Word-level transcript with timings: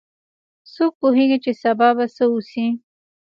څوک 0.73 0.91
پوهیږي 1.01 1.37
چې 1.43 1.51
سبا 1.63 1.89
به 1.97 2.05
څه 2.15 2.23
وشي 2.31 2.67